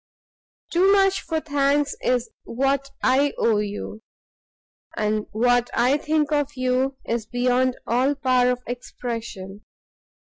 [0.71, 4.01] Too much for thanks is what I owe you,
[4.97, 9.61] and what I think of you is beyond all power of expression.